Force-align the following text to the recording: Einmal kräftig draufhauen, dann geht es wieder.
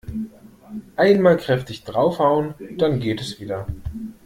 Einmal 0.95 1.37
kräftig 1.37 1.83
draufhauen, 1.83 2.55
dann 2.79 2.99
geht 2.99 3.21
es 3.21 3.39
wieder. 3.39 3.67